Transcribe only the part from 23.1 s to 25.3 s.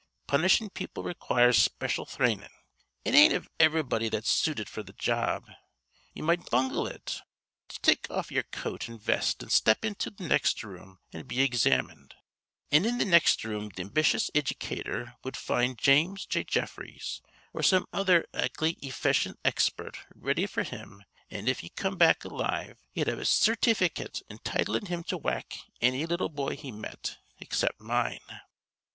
a certy ficate entitlin' him to